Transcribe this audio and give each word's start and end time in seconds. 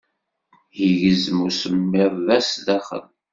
Igezzem 0.87 1.39
usemmiḍ 1.47 2.13
da 2.25 2.37
sdaxel. 2.41 3.05